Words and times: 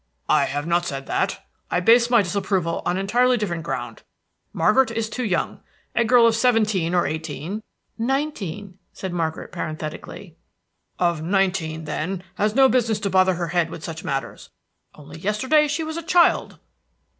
"I 0.29 0.45
have 0.45 0.65
not 0.65 0.87
said 0.87 1.05
that. 1.05 1.45
I 1.69 1.79
base 1.79 2.09
my 2.09 2.23
disapproval 2.23 2.81
on 2.87 2.97
entirely 2.97 3.37
different 3.37 3.61
ground. 3.61 4.01
Margaret 4.51 4.89
is 4.89 5.11
too 5.11 5.23
young. 5.23 5.59
A 5.95 6.03
girl 6.03 6.25
of 6.25 6.35
seventeen 6.35 6.95
or 6.95 7.05
eighteen" 7.05 7.61
"Nineteen," 7.99 8.79
said 8.93 9.13
Margaret, 9.13 9.51
parenthetically. 9.51 10.37
"Of 10.97 11.21
nineteen, 11.21 11.83
then, 11.83 12.23
has 12.33 12.55
no 12.55 12.67
business 12.67 12.99
to 13.01 13.11
bother 13.11 13.35
her 13.35 13.49
head 13.49 13.69
with 13.69 13.83
such 13.83 14.03
matters. 14.03 14.49
Only 14.95 15.19
yesterday 15.19 15.67
she 15.67 15.83
was 15.83 15.97
a 15.97 16.01
child!" 16.01 16.57